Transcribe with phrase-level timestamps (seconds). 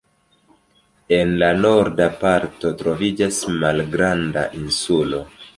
[1.17, 5.25] En la norda parto troviĝas malgranda insulo.